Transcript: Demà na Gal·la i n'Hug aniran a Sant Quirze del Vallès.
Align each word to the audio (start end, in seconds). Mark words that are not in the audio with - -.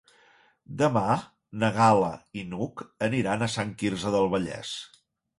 Demà 0.77 1.01
na 1.63 1.67
Gal·la 1.75 2.09
i 2.41 2.45
n'Hug 2.53 2.81
aniran 3.09 3.43
a 3.43 3.51
Sant 3.57 3.75
Quirze 3.83 4.15
del 4.17 4.31
Vallès. 4.33 4.73